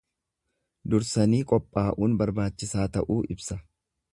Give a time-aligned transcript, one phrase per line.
[0.93, 3.61] Dursanii qophaa'uun barbaachisaa ta'uu ibsa.